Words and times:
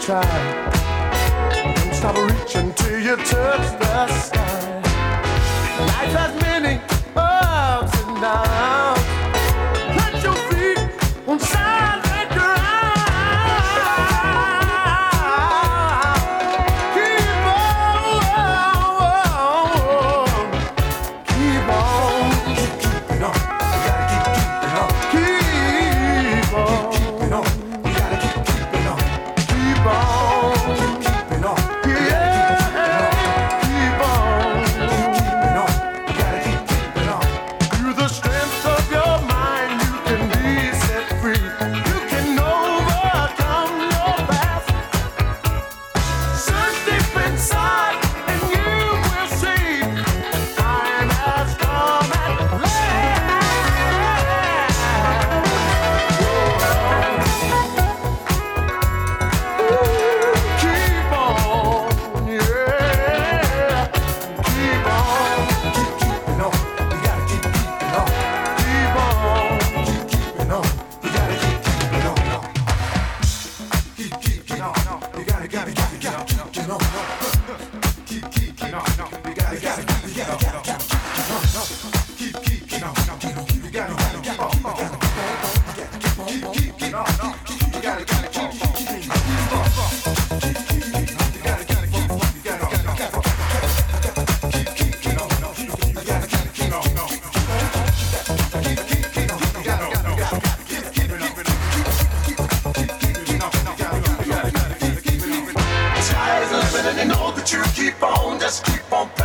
Try. 0.00 0.22
Don't 1.74 1.94
stop 1.94 2.16
reaching 2.16 2.72
till 2.74 3.00
you 3.00 3.16
touch 3.16 3.78
the 3.78 4.08
sky. 4.08 4.82
Life 5.80 6.12
has 6.12 6.43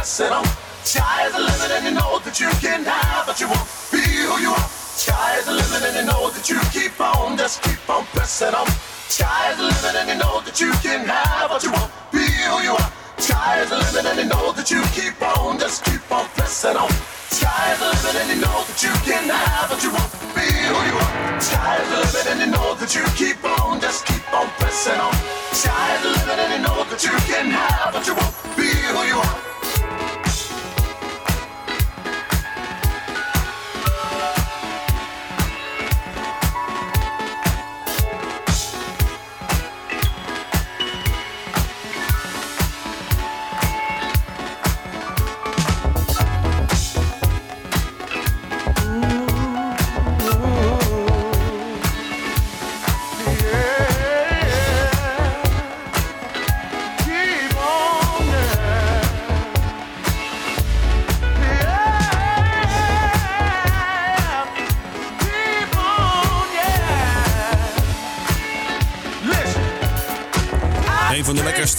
keep 0.10 0.32
on 0.32 0.34
oh, 0.34 0.34
pressing 0.34 0.34
on. 0.34 0.46
Sky's 0.84 1.34
the 1.34 1.40
limit 1.40 1.72
and 1.72 1.86
you 1.86 1.94
know 1.94 2.18
that 2.26 2.40
you 2.40 2.50
can 2.62 2.82
have 2.84 3.28
what 3.28 3.38
you 3.40 3.48
want, 3.48 3.68
be 3.94 4.02
who 4.02 4.42
you 4.42 4.52
are. 4.52 4.70
Sky's 4.98 5.46
the 5.46 5.54
limit 5.54 5.84
and 5.86 5.96
you 6.02 6.06
know 6.10 6.30
that 6.34 6.50
you 6.50 6.60
keep 6.74 7.00
on, 7.00 7.38
just 7.38 7.62
keep 7.62 7.90
on 7.90 8.04
pressing 8.16 8.56
on. 8.58 8.68
Sky's 9.06 9.58
the 9.58 9.70
limit 9.70 9.96
and 10.02 10.10
you 10.10 10.18
know 10.18 10.42
that 10.42 10.58
you 10.60 10.72
can 10.82 11.06
have 11.06 11.50
what 11.52 11.62
you 11.62 11.72
want, 11.72 11.94
be 12.10 12.26
who 12.26 12.58
you 12.66 12.74
are. 12.74 12.92
Sky's 13.22 13.70
the 13.70 13.78
limit 13.78 14.06
and 14.10 14.18
you 14.18 14.28
know 14.30 14.52
that 14.52 14.70
you 14.72 14.82
keep 14.98 15.22
on, 15.22 15.60
just 15.60 15.86
keep 15.86 16.04
on 16.10 16.26
pressing 16.34 16.78
on. 16.78 16.90
Sky's 17.30 17.78
the 17.78 17.88
limit 17.94 18.16
and 18.18 18.30
you 18.34 18.40
know 18.42 18.58
that 18.66 18.80
you 18.82 18.94
can 19.06 19.30
have 19.30 19.70
what 19.70 19.82
you 19.84 19.92
want, 19.94 20.10
be 20.34 20.48
who 20.50 20.80
you 20.90 20.98
are. 20.98 21.14
Sky's 21.38 21.86
the 21.86 21.98
limit 22.02 22.26
and 22.34 22.40
you 22.42 22.50
know 22.50 22.74
that 22.82 22.92
you 22.98 23.06
keep 23.14 23.42
on, 23.46 23.78
just 23.80 24.10
keep 24.10 24.26
on 24.34 24.50
pressing 24.58 24.98
on. 24.98 25.14
Sky's 25.54 26.02
the 26.02 26.10
limit 26.18 26.38
and 26.42 26.52
you 26.58 26.62
know 26.66 26.82
that 26.90 27.02
you 27.06 27.14
can 27.30 27.54
have 27.54 27.94
what 27.94 28.06
you 28.10 28.16
want, 28.18 28.34
be 28.58 28.68
who 28.74 29.04
you 29.06 29.22
are. 29.22 29.49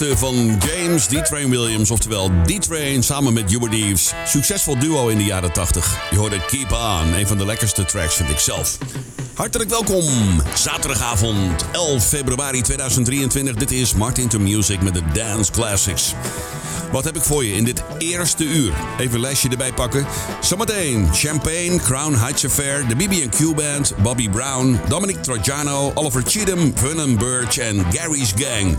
van 0.09 0.57
James 0.59 1.05
D-Train 1.05 1.49
Williams, 1.49 1.91
oftewel 1.91 2.31
D-Train 2.43 3.03
samen 3.03 3.33
met 3.33 3.51
Hubert 3.51 3.73
Eves. 3.73 4.13
Succesvol 4.25 4.79
duo 4.79 5.07
in 5.07 5.17
de 5.17 5.23
jaren 5.23 5.53
80. 5.53 6.07
Je 6.11 6.17
hoorde 6.17 6.45
Keep 6.45 6.71
On, 6.71 7.13
een 7.13 7.27
van 7.27 7.37
de 7.37 7.45
lekkerste 7.45 7.85
tracks 7.85 8.15
vind 8.15 8.29
ik 8.29 8.39
zelf. 8.39 8.77
Hartelijk 9.33 9.69
welkom, 9.69 10.05
zaterdagavond 10.55 11.65
11 11.71 12.07
februari 12.07 12.61
2023. 12.61 13.55
Dit 13.55 13.71
is 13.71 13.93
Martin 13.93 14.27
to 14.27 14.39
Music 14.39 14.81
met 14.81 14.93
de 14.93 15.03
Dance 15.13 15.51
Classics. 15.51 16.13
Wat 16.91 17.03
heb 17.03 17.15
ik 17.15 17.21
voor 17.21 17.45
je 17.45 17.53
in 17.53 17.63
dit 17.63 17.83
eerste 17.97 18.43
uur? 18.43 18.73
Even 18.97 19.13
een 19.13 19.19
lesje 19.19 19.49
erbij 19.49 19.73
pakken. 19.73 20.05
Zometeen 20.39 21.09
Champagne, 21.13 21.79
Crown 21.83 22.13
Heights 22.13 22.45
Affair, 22.45 22.87
de 22.87 22.95
BB&Q 22.95 23.55
Band, 23.55 23.93
Bobby 23.97 24.29
Brown, 24.29 24.79
Dominic 24.87 25.23
Trojano, 25.23 25.91
Oliver 25.93 26.23
Cheatham, 26.25 26.71
Vernon 26.75 27.17
Birch 27.17 27.57
en 27.57 27.85
Gary's 27.93 28.33
Gang. 28.35 28.77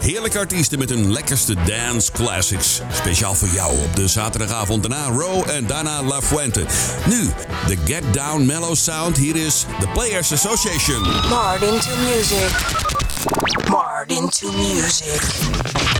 Heerlijke 0.00 0.38
artiesten 0.38 0.78
met 0.78 0.88
hun 0.90 1.12
lekkerste 1.12 1.54
dance 1.66 2.12
classics. 2.12 2.80
Speciaal 2.92 3.34
voor 3.34 3.48
jou 3.48 3.78
op 3.78 3.96
de 3.96 4.08
zaterdagavond 4.08 4.82
daarna 4.82 5.06
Row 5.06 5.50
en 5.50 5.66
daarna 5.66 6.02
La 6.02 6.22
Fuente. 6.22 6.64
Nu, 7.06 7.30
de 7.66 7.76
Get 7.84 8.02
Down 8.12 8.44
Mellow 8.44 8.74
Sound. 8.74 9.16
Hier 9.16 9.36
is 9.36 9.64
The 9.80 9.88
Players 9.92 10.32
Association. 10.32 11.02
Martin 11.28 11.80
to 11.80 11.96
music. 11.96 12.50
Martin 13.68 14.28
to 14.28 14.52
music. 14.52 15.99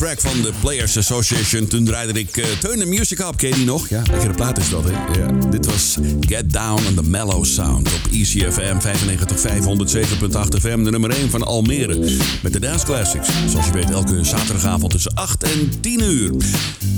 Track 0.00 0.20
van 0.20 0.42
de 0.42 0.52
Players 0.60 0.98
Association. 0.98 1.66
Toen 1.66 1.84
draaide 1.84 2.18
ik 2.18 2.36
uh, 2.36 2.44
Turn 2.60 2.88
Music 2.88 3.18
Up. 3.18 3.36
Ken 3.36 3.48
je 3.48 3.54
die 3.54 3.64
nog? 3.64 3.88
Ja, 3.88 4.02
lekkere 4.10 4.34
plaat 4.34 4.58
is 4.58 4.68
dat, 4.68 4.84
hè? 4.84 5.20
Ja. 5.20 5.48
Dit 5.50 5.66
was 5.66 5.96
Get 6.20 6.52
Down 6.52 6.86
on 6.86 6.94
the 6.94 7.02
Mellow 7.02 7.44
Sound 7.44 7.86
op 7.86 8.00
ECFM 8.12 8.76
95.507.8 8.78 10.60
FM. 10.60 10.82
De 10.82 10.90
nummer 10.90 11.10
1 11.10 11.30
van 11.30 11.42
Almere. 11.42 11.98
Met 12.42 12.52
de 12.52 12.60
Dance 12.60 12.84
Classics. 12.84 13.28
Zoals 13.48 13.66
je 13.66 13.72
weet, 13.72 13.90
elke 13.90 14.24
zaterdagavond 14.24 14.92
tussen 14.92 15.14
8 15.14 15.42
en 15.42 15.80
10 15.80 16.02
uur. 16.02 16.32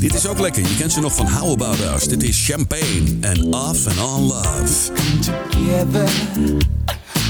Dit 0.00 0.14
is 0.14 0.26
ook 0.26 0.38
lekker. 0.38 0.62
Je 0.62 0.76
kent 0.76 0.92
ze 0.92 1.00
nog 1.00 1.14
van 1.14 1.28
How 1.28 1.50
About 1.52 1.96
Us. 1.96 2.08
Dit 2.08 2.22
is 2.22 2.46
Champagne 2.46 3.16
en 3.20 3.54
Off 3.54 3.86
and 3.86 3.98
On 3.98 4.22
Love. 4.22 4.92
together. 5.20 6.08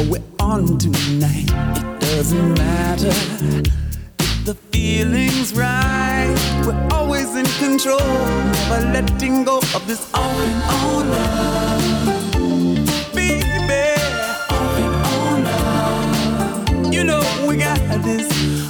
We're 0.09 0.21
on 0.37 0.79
tonight. 0.79 1.51
It 1.51 2.17
doesn't 2.17 2.59
matter 2.59 3.82
the 4.45 4.55
feeling's 4.73 5.55
right. 5.55 6.35
We're 6.67 6.89
always 6.93 7.35
in 7.37 7.47
control, 7.59 8.01
never 8.01 8.81
letting 8.93 9.45
go 9.45 9.59
of 9.59 9.87
this 9.87 10.13
on 10.15 10.41
and 10.49 10.63
on 10.81 11.11
love. 11.11 12.35
Baby, 13.15 14.01
on 14.51 14.83
and 14.83 14.95
on 15.15 15.45
love. 15.45 16.93
You 16.93 17.05
know 17.05 17.23
we 17.49 17.57
got 17.57 17.79
this 18.03 18.62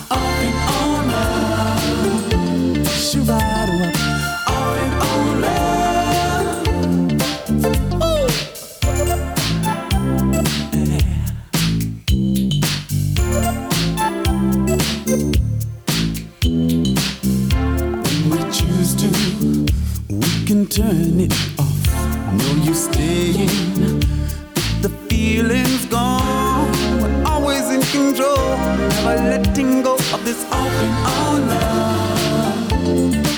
No 22.38 22.48
use 22.64 22.84
staying 22.84 23.50
if 24.56 24.82
the 24.82 24.88
feeling's 25.08 25.84
gone. 25.86 26.70
We're 27.00 27.24
always 27.26 27.68
in 27.70 27.82
control, 27.92 28.56
never 28.78 29.16
letting 29.30 29.82
go 29.82 29.94
of 29.94 30.24
this 30.24 30.44
and 30.44 30.94
on 31.06 31.48
love. 31.48 33.31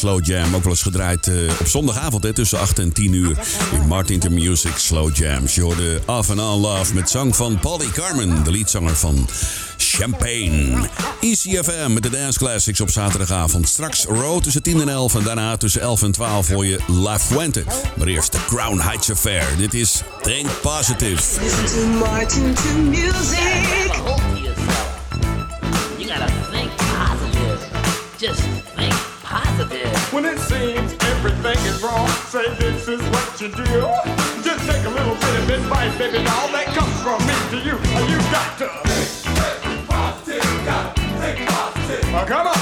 Slow 0.00 0.24
jam. 0.26 0.54
Ook 0.54 0.62
wel 0.62 0.72
eens 0.72 0.82
gedraaid 0.82 1.26
eh, 1.26 1.34
op 1.60 1.66
zondagavond 1.66 2.22
hè, 2.22 2.32
tussen 2.32 2.58
8 2.58 2.78
en 2.78 2.92
10 2.92 3.12
uur. 3.12 3.38
In 3.72 3.86
Martin 3.86 4.18
the 4.18 4.30
Music 4.30 4.76
Slow 4.76 5.16
Jams. 5.16 5.54
Je 5.54 5.62
hoorde 5.62 6.00
Off 6.06 6.30
and 6.30 6.40
On 6.40 6.60
Love 6.60 6.94
met 6.94 7.10
zang 7.10 7.36
van 7.36 7.58
Polly 7.58 7.88
Carmen. 7.92 8.44
De 8.44 8.50
liedzanger 8.50 8.96
van 8.96 9.28
Champagne. 9.76 10.88
ECFM 11.20 11.92
met 11.92 12.02
de 12.02 12.10
Dance 12.10 12.38
Classics 12.38 12.80
op 12.80 12.90
zaterdagavond. 12.90 13.68
Straks 13.68 14.04
Road 14.04 14.42
tussen 14.42 14.62
10 14.62 14.80
en 14.80 14.88
11. 14.88 15.14
En 15.14 15.22
daarna 15.22 15.56
tussen 15.56 15.80
11 15.80 16.02
en 16.02 16.12
12 16.12 16.46
voor 16.46 16.66
je 16.66 16.78
La 16.86 17.18
Fuente. 17.18 17.64
Maar 17.96 18.06
eerst 18.06 18.32
de 18.32 18.38
Crown 18.46 18.80
Heights 18.80 19.10
Affair. 19.10 19.46
Dit 19.56 19.74
is 19.74 20.02
Think 20.22 20.48
Positive. 20.62 21.40
Listen 21.42 21.66
to 21.66 21.86
Martin 21.86 22.54
to 22.54 22.74
music. 22.90 23.79
You 33.40 33.48
do. 33.48 33.64
Just 34.42 34.68
take 34.68 34.84
a 34.84 34.90
little 34.90 35.14
bit 35.14 35.34
of 35.40 35.48
advice, 35.48 35.96
baby 35.96 36.22
doll, 36.24 36.48
that 36.52 36.66
comes 36.76 37.00
from 37.00 37.24
me 37.26 37.32
to 37.48 37.56
you. 37.64 37.76
And 37.96 38.10
you 38.10 38.18
got 38.30 38.58
to 38.58 38.68
think 38.86 39.88
positive, 39.88 40.64
got 40.66 40.94
to 40.94 41.02
think 41.02 41.48
positive. 41.48 42.14
Oh, 42.14 42.24
come 42.28 42.46
on. 42.48 42.59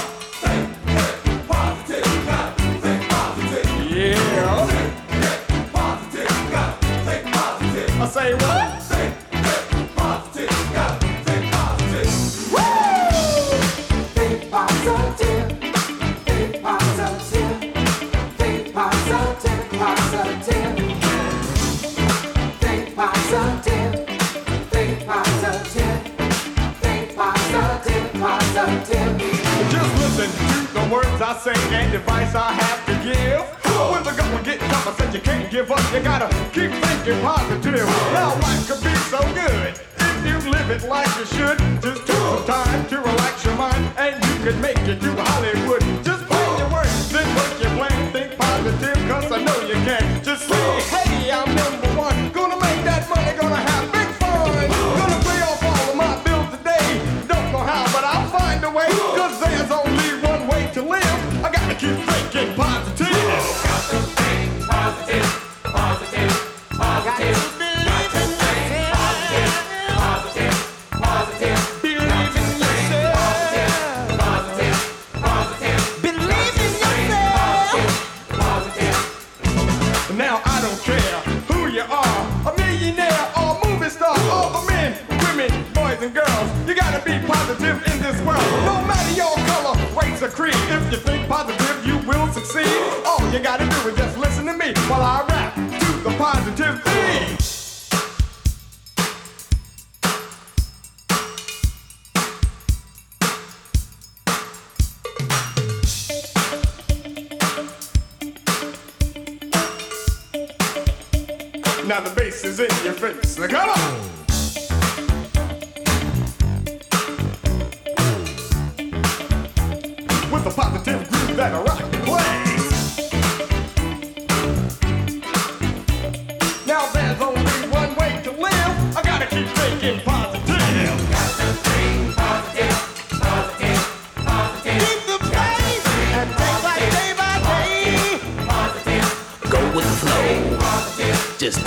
Now 111.88 112.00
the 112.00 112.10
bass 112.10 112.44
is 112.44 112.60
in 112.60 112.68
your 112.84 112.92
face. 112.92 113.38
Now 113.38 113.46
come 113.46 113.70
on. 113.70 114.27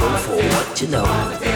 go 0.01 0.17
for 0.17 0.35
what 0.35 0.81
you 0.81 0.87
know. 0.87 1.50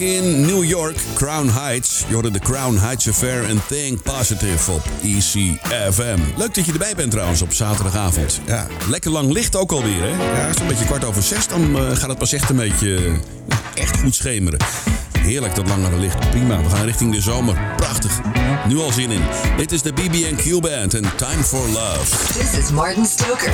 In 0.00 0.40
New 0.40 0.64
York, 0.64 0.96
Crown 1.14 1.48
Heights. 1.48 2.04
Je 2.08 2.12
hoorde 2.12 2.30
de 2.30 2.38
Crown 2.38 2.76
Heights 2.78 3.08
Affair 3.08 3.44
en 3.44 3.62
Think 3.68 4.02
Positive 4.02 4.72
op 4.72 4.82
ECFM. 5.02 6.18
Leuk 6.36 6.54
dat 6.54 6.64
je 6.64 6.72
erbij 6.72 6.94
bent 6.96 7.10
trouwens 7.10 7.42
op 7.42 7.52
zaterdagavond. 7.52 8.40
Ja, 8.46 8.66
lekker 8.88 9.10
lang 9.10 9.32
licht 9.32 9.56
ook 9.56 9.72
alweer, 9.72 10.02
hè? 10.02 10.40
Ja, 10.40 10.52
zo'n 10.52 10.66
beetje 10.66 10.84
kwart 10.84 11.04
over 11.04 11.22
zes, 11.22 11.46
dan 11.46 11.78
eh, 11.78 11.96
gaat 11.96 12.08
het 12.08 12.18
pas 12.18 12.32
echt 12.32 12.50
een 12.50 12.56
beetje 12.56 12.96
eh, 12.96 13.56
echt 13.74 13.98
goed 13.98 14.14
schemeren. 14.14 14.58
Heerlijk 15.18 15.54
dat 15.54 15.68
langere 15.68 15.98
licht. 15.98 16.30
Prima, 16.30 16.62
we 16.62 16.70
gaan 16.70 16.84
richting 16.84 17.14
de 17.14 17.20
zomer. 17.20 17.74
Prachtig. 17.76 18.20
Nu 18.68 18.78
al 18.78 18.92
zin 18.92 19.10
in. 19.10 19.22
Dit 19.56 19.72
is 19.72 19.82
de 19.82 19.92
BB&Q 19.92 20.60
Band 20.60 20.94
en 20.94 21.16
Time 21.16 21.42
for 21.44 21.68
Love. 21.68 22.38
This 22.38 22.64
is 22.64 22.70
Martin 22.70 23.04
Stoker 23.04 23.52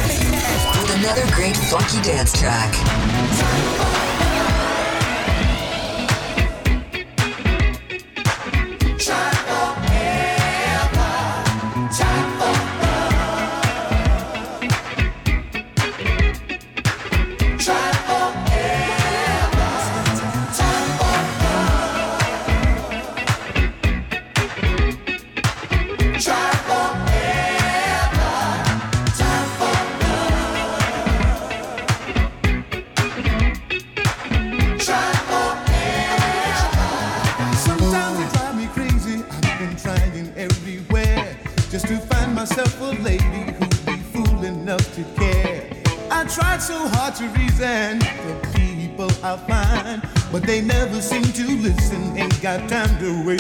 with 0.80 0.94
another 0.94 1.26
great 1.26 1.56
funky 1.56 2.10
dance 2.10 2.38
track. 2.38 2.74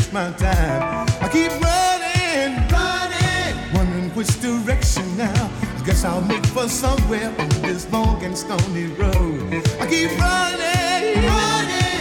Waste 0.02 0.12
my 0.12 0.32
time. 0.32 1.06
I 1.20 1.28
keep 1.28 1.52
running, 1.60 2.68
running, 2.70 3.74
wondering 3.74 4.10
which 4.10 4.40
direction 4.40 5.16
now. 5.16 5.50
I 5.78 5.84
guess 5.84 6.04
I'll 6.04 6.22
make 6.22 6.44
for 6.46 6.68
somewhere 6.68 7.28
on 7.38 7.48
this 7.62 7.90
long 7.92 8.22
and 8.24 8.36
stony 8.36 8.86
road. 8.86 9.52
I 9.80 9.86
keep 9.86 10.10
running, 10.18 11.24
running 11.26 12.00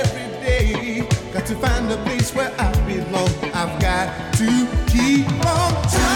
every 0.00 0.28
day. 0.44 1.08
Got 1.32 1.46
to 1.46 1.54
find 1.56 1.90
a 1.90 1.96
place 2.04 2.34
where 2.34 2.52
I 2.58 2.72
belong. 2.86 3.30
I've 3.54 3.80
got 3.80 4.34
to 4.34 4.68
keep 4.86 5.26
on 5.46 5.72
trying. 5.90 6.07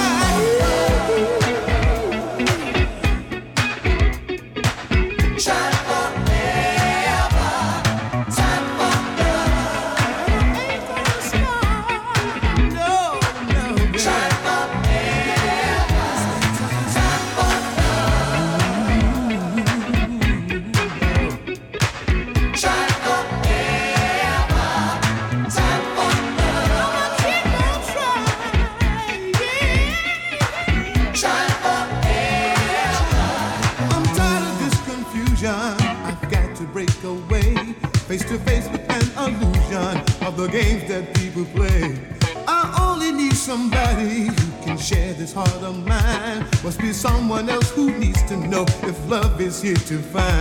To 49.93 49.99
find. 49.99 50.32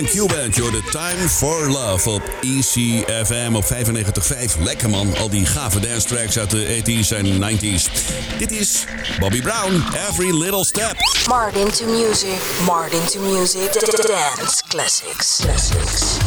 Deze 0.00 0.62
van 0.62 0.70
de 0.70 0.82
Time 0.90 1.28
for 1.28 1.68
Love 1.68 2.10
op 2.10 2.22
ECFM 2.40 3.54
op 3.54 3.64
95.5. 3.64 4.62
Lekker 4.62 4.90
man, 4.90 5.16
al 5.16 5.30
die 5.30 5.46
gave 5.46 5.80
dance 5.80 6.06
tracks 6.06 6.38
uit 6.38 6.50
de 6.50 6.82
80s 6.82 7.16
en 7.16 7.58
90s. 7.58 7.90
Dit 8.38 8.50
is 8.52 8.84
Bobby 9.18 9.42
Brown, 9.42 9.84
Every 10.08 10.36
Little 10.36 10.64
Step. 10.64 10.94
Martin 11.28 11.70
to 11.70 11.86
music. 11.86 12.40
Martin 12.64 13.06
to 13.06 13.20
music. 13.20 13.72
Dance 13.72 14.62
classics. 14.68 15.38
Classics. 15.40 16.19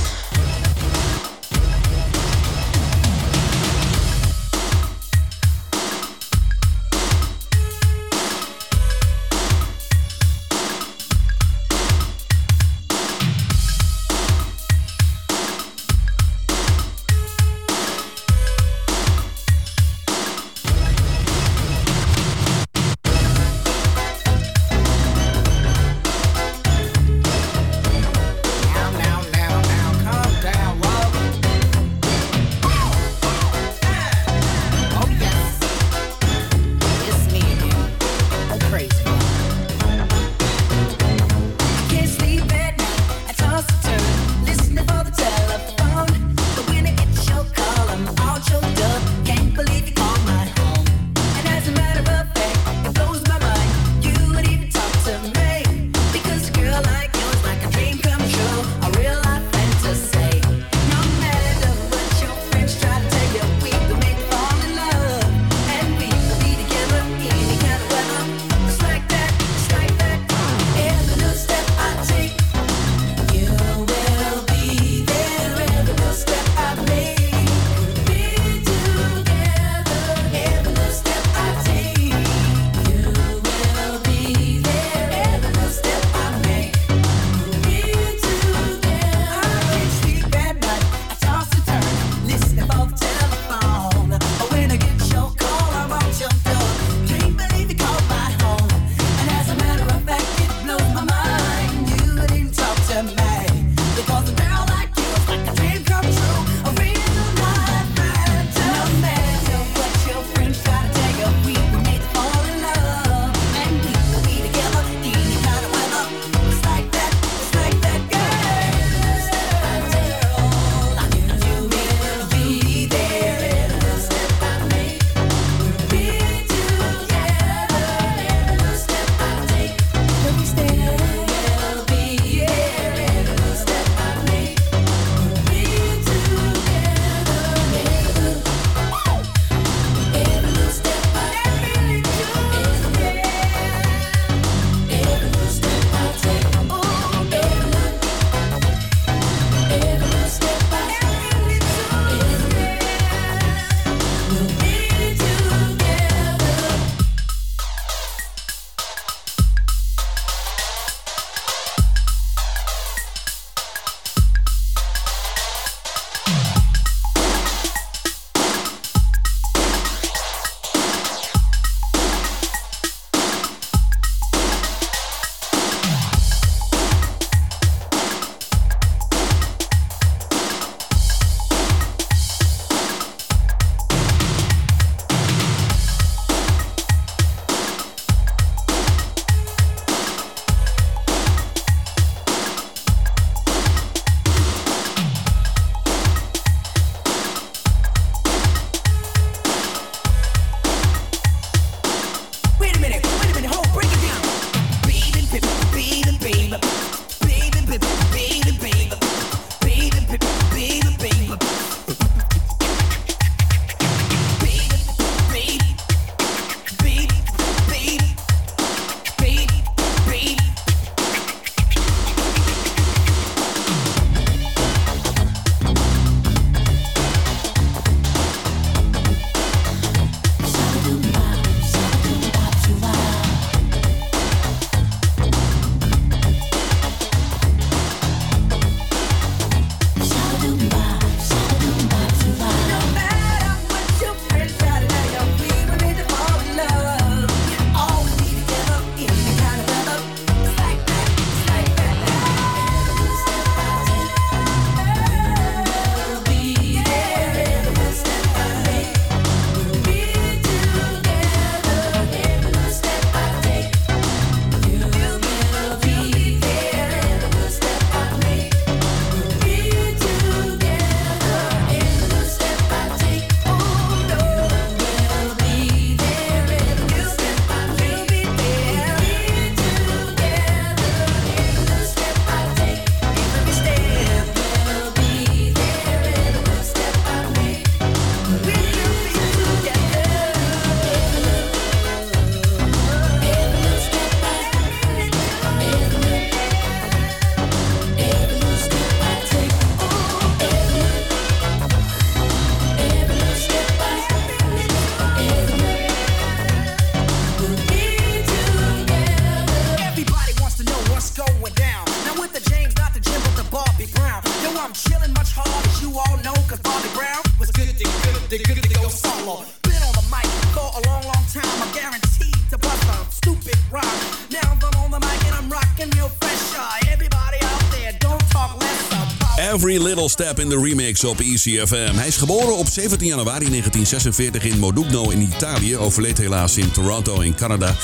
Step 330.14 330.40
in 330.40 330.50
the 330.50 330.60
remix 330.60 331.04
op 331.04 331.20
ECFM. 331.20 331.96
Hij 331.96 332.08
is 332.08 332.18
geboren 332.18 332.58
op 332.58 332.68
17 332.68 333.08
januari 333.08 333.50
1946 333.50 334.44
in 334.44 334.60
Modugno 334.60 335.10
in 335.10 335.22
Italië. 335.22 335.78
Overleed 335.78 336.18
helaas 336.18 336.58
in 336.58 336.72
Toronto 336.72 337.20
in 337.20 337.36
Canada. 337.36 337.76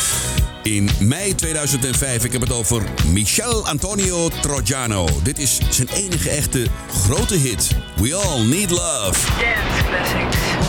In 0.64 0.90
mei 1.00 1.36
2005, 1.36 2.24
ik 2.24 2.32
heb 2.32 2.42
het 2.42 2.52
over 2.52 2.84
Michel 3.12 3.68
Antonio 3.68 4.30
Trojano. 4.42 5.08
Dit 5.24 5.40
is 5.40 5.60
zijn 5.70 5.88
enige 5.94 6.30
echte 6.30 6.68
grote 6.92 7.36
hit. 7.36 7.68
We 7.96 8.16
All 8.16 8.46
Need 8.46 8.70
Love. 8.70 9.20
Dance 9.40 9.84
classics. 9.88 10.69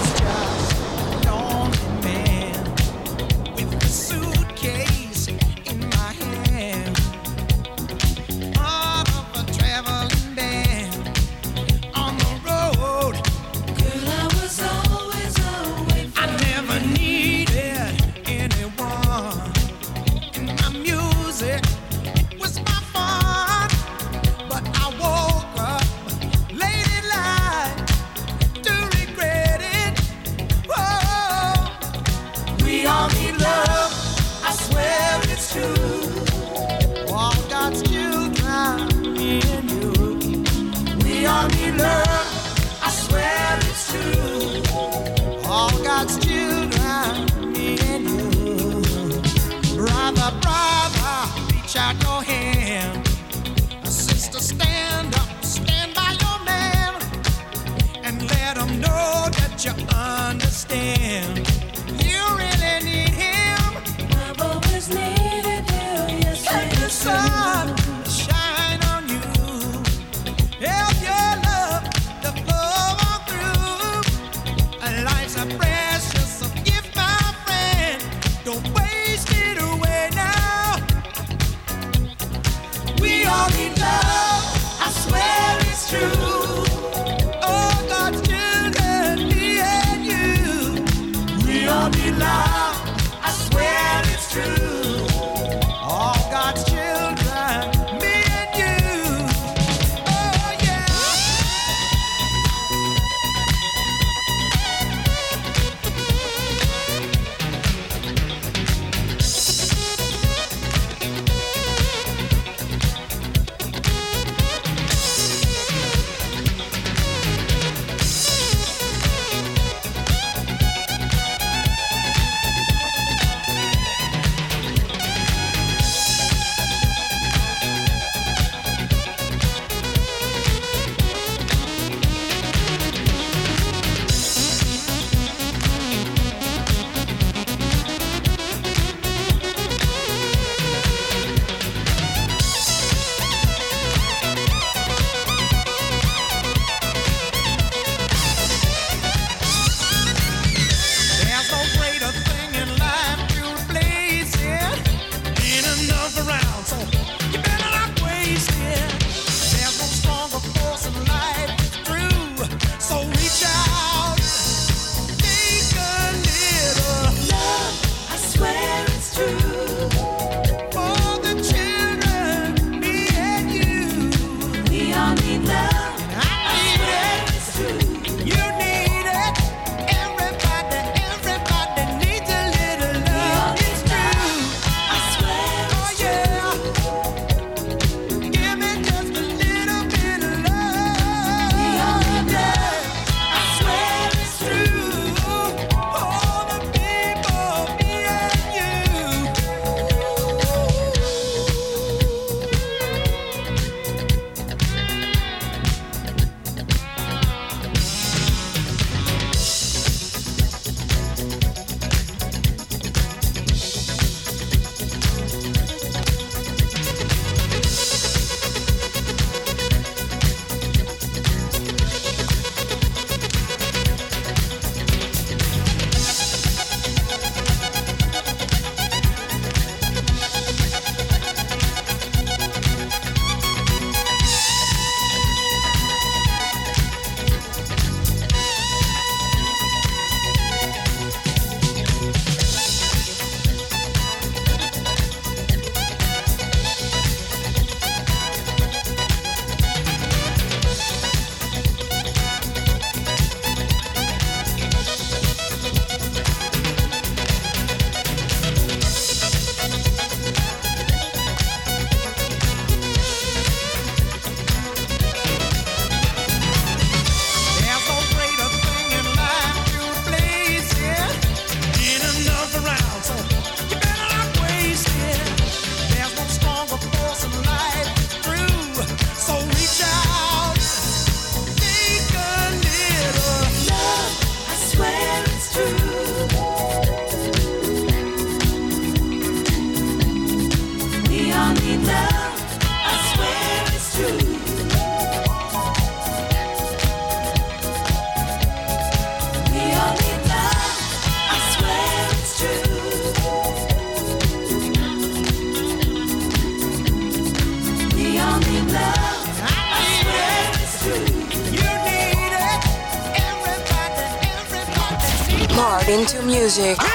Martin 316.59 316.90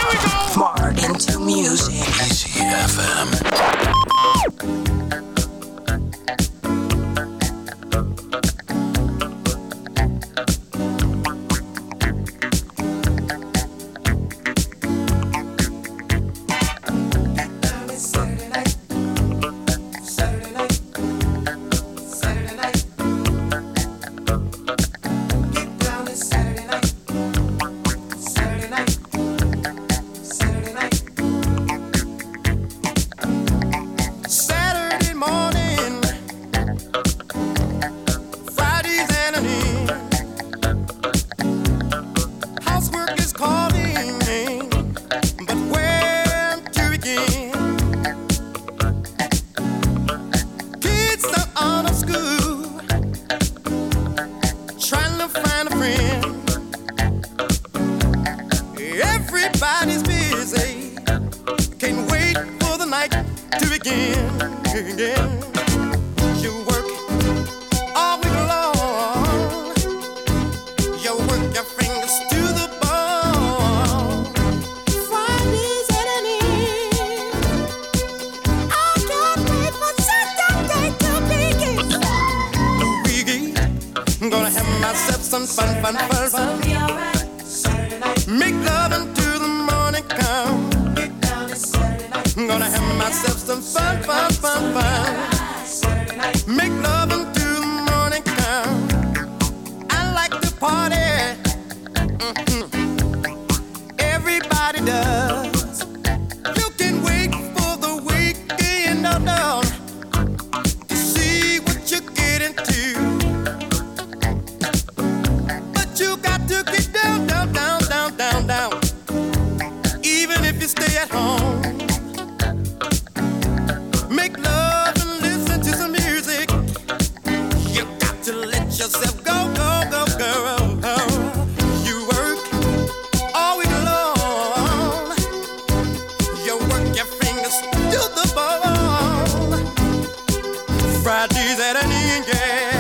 era 141.76 141.88
ninguém. 141.88 142.75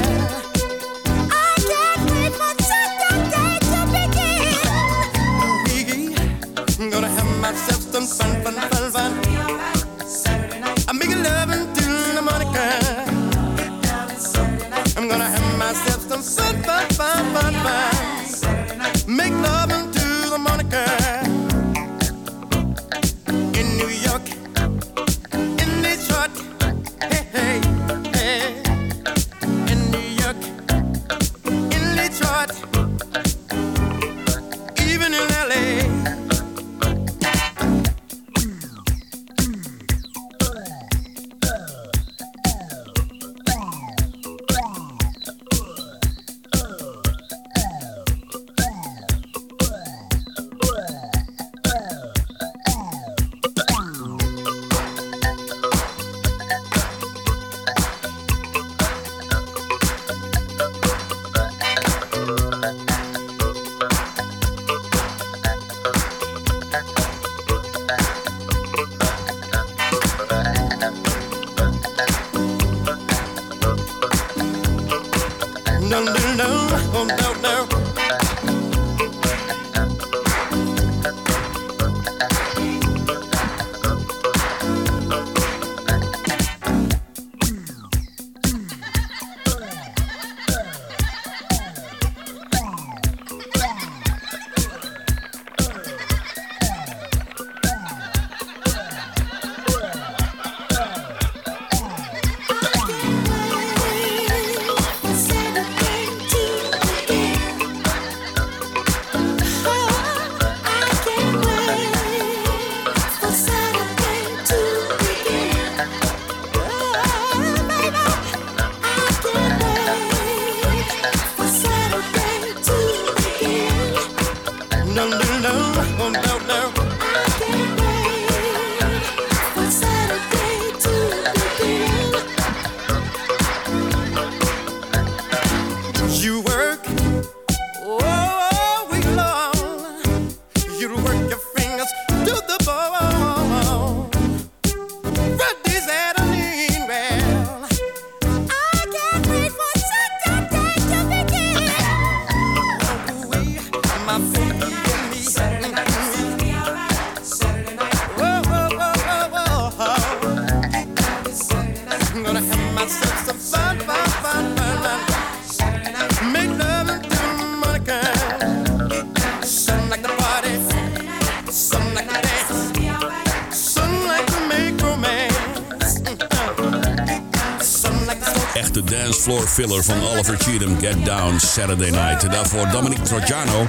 Filler 179.55 179.83
van 179.83 180.01
Oliver 180.01 180.37
Cheatham, 180.37 180.79
Get 180.79 181.05
Down 181.05 181.37
Saturday 181.39 181.89
Night. 181.89 182.31
Daarvoor 182.31 182.69
Dominic 182.71 182.97
Trojano 182.97 183.67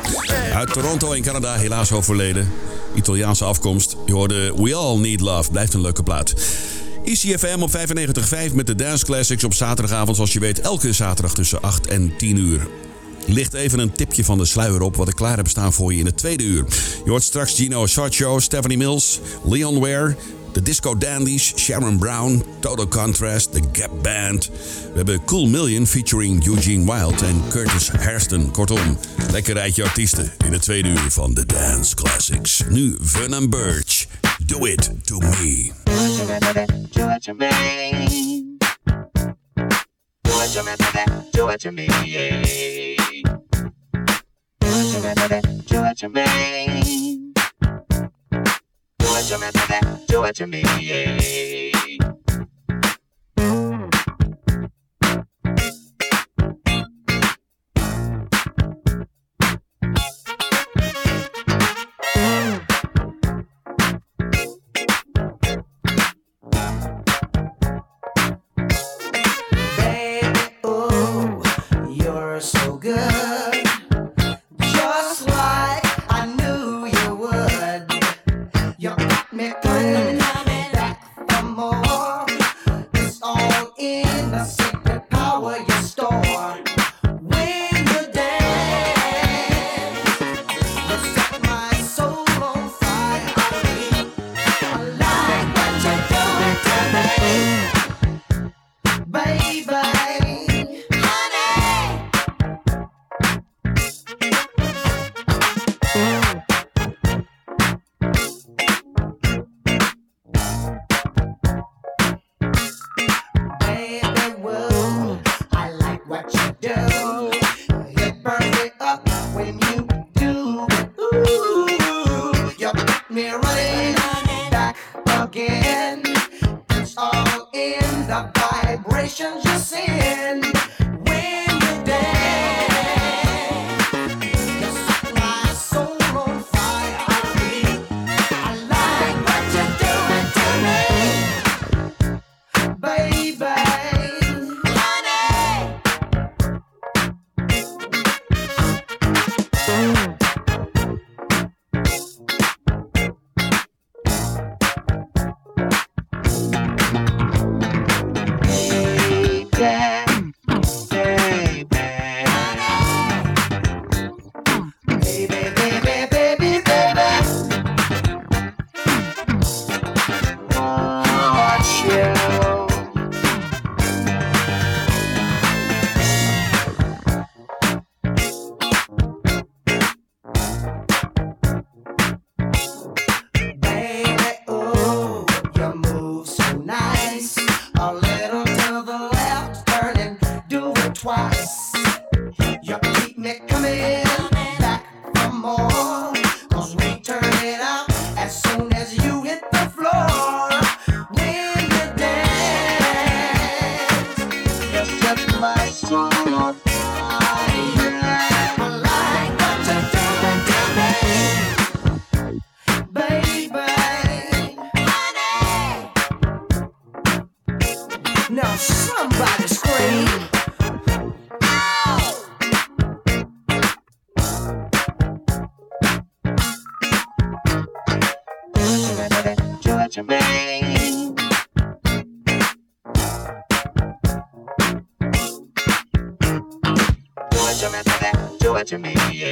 uit 0.55 0.73
Toronto 0.73 1.13
in 1.13 1.23
Canada, 1.23 1.55
helaas 1.55 1.93
overleden. 1.93 2.53
Italiaanse 2.95 3.45
afkomst. 3.45 3.97
Je 4.07 4.13
hoorde 4.13 4.55
We 4.57 4.75
All 4.75 4.99
Need 4.99 5.21
Love, 5.21 5.51
blijft 5.51 5.75
een 5.75 5.81
leuke 5.81 6.03
plaat. 6.03 6.35
ICFM 7.05 7.63
op 7.63 7.71
95.5 8.49 8.55
met 8.55 8.67
de 8.67 8.75
Dance 8.75 9.05
Classics 9.05 9.45
op 9.45 9.55
zaterdagavond, 9.55 10.17
zoals 10.17 10.33
je 10.33 10.41
weet, 10.41 10.61
elke 10.61 10.93
zaterdag 10.93 11.35
tussen 11.35 11.63
8 11.63 11.87
en 11.87 12.17
10 12.17 12.37
uur. 12.37 12.67
Licht 13.27 13.55
even 13.55 13.79
een 13.79 13.93
tipje 13.93 14.25
van 14.25 14.39
de 14.39 14.45
sluier 14.45 14.83
op 14.83 14.97
wat 14.97 15.09
ik 15.09 15.15
klaar 15.15 15.37
heb 15.37 15.49
staan 15.49 15.73
voor 15.73 15.93
je 15.93 15.99
in 15.99 16.07
het 16.07 16.17
tweede 16.17 16.45
uur. 16.45 16.65
Je 17.05 17.11
hoort 17.11 17.23
straks 17.23 17.55
Gino 17.55 17.87
Sarcho, 17.87 18.39
Stephanie 18.39 18.77
Mills, 18.79 19.21
Leon 19.45 19.81
Ware, 19.81 20.17
de 20.57 20.63
Disco 20.63 20.95
Dandies, 20.95 21.53
Sharon 21.57 21.99
Brown, 21.99 22.43
Total 22.61 22.87
Contrast, 22.87 23.53
The 23.53 23.61
Gap 23.73 23.91
Band. 24.03 24.51
We 24.93 24.97
hebben 24.97 25.25
Cool 25.25 25.49
Million 25.49 25.87
featuring 25.87 26.47
Eugene 26.47 26.87
Wild 26.87 27.23
en 27.23 27.43
Curtis 27.51 27.89
Hairston. 27.89 28.51
Kortom, 28.51 28.99
lekker 29.33 29.55
rijtje 29.55 29.85
artiesten 29.85 30.33
in 30.45 30.53
het 30.53 30.63
tweede 30.63 30.89
uur 30.89 31.11
van 31.11 31.35
de 31.35 31.47
Dance 31.47 31.95
Classics. 31.95 32.63
Nu 32.69 32.97
Vernon 33.01 33.51
Birch, 33.51 34.07
Do 34.47 34.65
It 34.65 34.91
To 35.03 35.19
Me. 35.19 35.73
Do 36.95 37.11
it 37.13 37.23
to 37.23 37.35
me. 37.35 37.47
Do 41.33 41.51
it 45.85 45.99
to 45.99 46.09
me. 46.09 47.26
Do 49.17 49.23
it 49.43 49.55
to 49.55 49.67
me. 49.81 50.05
Do 50.09 50.25
it 50.25 50.37
to 50.37 50.47
me. 50.47 50.63
Baby, 50.63 51.66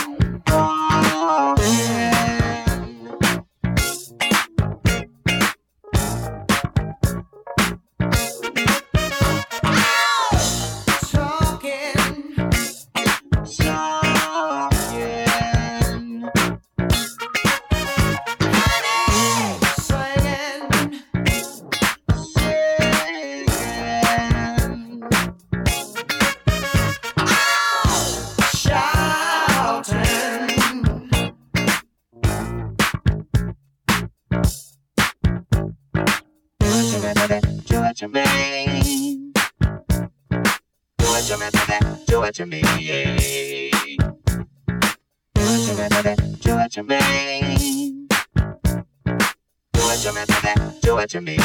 To 42.36 42.46
me. 42.46 42.62
Do 42.62 42.68
it 45.40 45.92
to 45.94 46.04
me. 46.14 46.42
Do 46.42 46.60
it 46.60 46.72
to 46.72 46.84
me. 46.84 48.08
Do 49.72 49.80
it 49.80 50.00
to 50.02 50.12
me. 50.14 50.80
Do 50.82 50.98
it 50.98 51.10
to 51.12 51.22
me. 51.22 51.45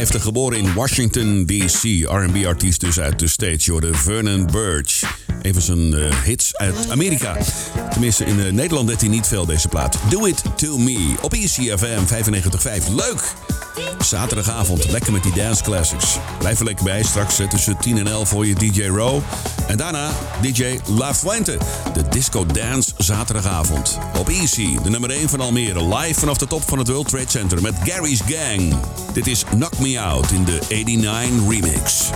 1957, 0.00 0.22
geboren 0.22 0.58
in 0.58 0.74
Washington, 0.74 1.46
D.C. 1.46 2.08
R&B-artiest 2.08 2.80
dus 2.80 3.00
uit 3.00 3.18
de 3.18 3.28
States. 3.28 3.66
Hoorde 3.66 3.94
Vernon 3.94 4.46
Burch. 4.46 5.19
Een 5.42 5.52
van 5.52 5.62
zijn 5.62 5.94
eh, 5.94 6.22
hits 6.24 6.56
uit 6.56 6.90
Amerika. 6.90 7.36
Tenminste, 7.90 8.24
in 8.24 8.40
eh, 8.40 8.52
Nederland 8.52 8.88
deed 8.88 9.00
hij 9.00 9.10
niet 9.10 9.26
veel, 9.26 9.46
deze 9.46 9.68
plaat. 9.68 9.98
Do 10.08 10.24
It 10.24 10.42
To 10.56 10.78
Me 10.78 11.14
op 11.20 11.32
ECFM 11.32 12.00
95.5. 12.06 12.94
Leuk! 12.94 13.34
Zaterdagavond, 13.98 14.90
lekker 14.90 15.12
met 15.12 15.22
die 15.22 15.32
dance 15.32 15.62
classics. 15.62 16.18
Blijf 16.38 16.58
er 16.58 16.64
lekker 16.64 16.84
bij, 16.84 17.02
straks 17.02 17.38
eh, 17.38 17.48
tussen 17.48 17.76
10 17.76 17.98
en 17.98 18.06
11 18.06 18.28
voor 18.28 18.46
je 18.46 18.54
DJ 18.54 18.86
Row. 18.86 19.20
En 19.66 19.76
daarna 19.76 20.10
DJ 20.40 20.78
La 20.86 21.14
Fuente, 21.14 21.58
de 21.92 22.08
disco 22.08 22.46
dance 22.46 22.90
zaterdagavond. 22.96 23.98
Op 24.18 24.28
Easy, 24.28 24.78
de 24.82 24.90
nummer 24.90 25.10
1 25.10 25.28
van 25.28 25.40
Almere, 25.40 25.96
live 25.96 26.20
vanaf 26.20 26.38
de 26.38 26.46
top 26.46 26.68
van 26.68 26.78
het 26.78 26.88
World 26.88 27.08
Trade 27.08 27.30
Center 27.30 27.62
met 27.62 27.74
Gary's 27.84 28.20
Gang. 28.26 28.74
Dit 29.12 29.26
is 29.26 29.44
Knock 29.44 29.78
Me 29.78 30.00
Out 30.00 30.30
in 30.30 30.44
de 30.44 30.58
89 30.68 31.48
remix. 31.48 32.10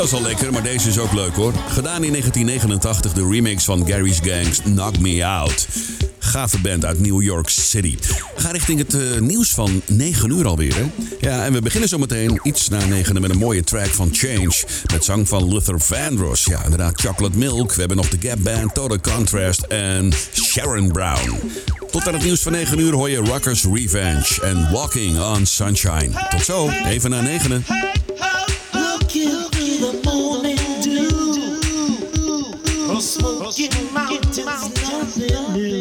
Was 0.00 0.12
al 0.12 0.22
lekker, 0.22 0.52
maar 0.52 0.62
deze 0.62 0.88
is 0.88 0.98
ook 0.98 1.12
leuk 1.12 1.34
hoor. 1.34 1.52
Gedaan 1.52 2.04
in 2.04 2.10
1989, 2.10 3.12
de 3.12 3.28
remix 3.30 3.64
van 3.64 3.86
Gary's 3.86 4.18
Gangs 4.22 4.62
Knock 4.62 4.98
Me 4.98 5.26
Out. 5.26 5.68
Gave 6.18 6.60
band 6.60 6.84
uit 6.84 7.00
New 7.00 7.22
York 7.22 7.48
City. 7.48 7.98
Gaan 8.36 8.52
richting 8.52 8.78
het 8.78 8.94
eh, 8.94 9.18
nieuws 9.18 9.50
van 9.50 9.82
9 9.86 10.30
uur 10.30 10.46
alweer. 10.46 10.74
Hè? 10.74 10.84
Ja, 11.20 11.44
en 11.44 11.52
we 11.52 11.62
beginnen 11.62 11.88
zometeen 11.88 12.40
iets 12.42 12.68
na 12.68 12.84
9 12.84 13.20
met 13.20 13.30
een 13.30 13.38
mooie 13.38 13.64
track 13.64 13.86
van 13.86 14.08
Change. 14.12 14.64
Met 14.92 15.04
zang 15.04 15.28
van 15.28 15.52
Luther 15.52 15.80
Vandross. 15.80 16.44
Ja, 16.44 16.64
inderdaad, 16.64 17.00
Chocolate 17.00 17.38
Milk. 17.38 17.72
We 17.72 17.78
hebben 17.78 17.96
nog 17.96 18.08
de 18.08 18.28
Gap 18.28 18.38
Band, 18.42 18.74
Total 18.74 19.00
Contrast 19.00 19.60
en 19.60 20.12
Sharon 20.32 20.92
Brown. 20.92 21.34
Tot 21.90 22.06
aan 22.06 22.14
het 22.14 22.24
nieuws 22.24 22.42
van 22.42 22.52
9 22.52 22.78
uur 22.78 22.92
hoor 22.92 23.10
je 23.10 23.16
Rockers 23.16 23.64
Revenge 23.72 24.40
en 24.42 24.72
Walking 24.72 25.20
on 25.20 25.46
Sunshine. 25.46 26.26
Tot 26.30 26.44
zo, 26.44 26.68
even 26.68 27.10
na 27.10 27.20
9. 27.20 27.64
dancing 34.90 35.79